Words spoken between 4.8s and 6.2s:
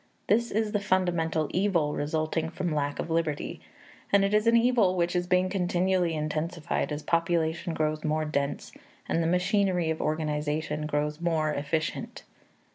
which is being continually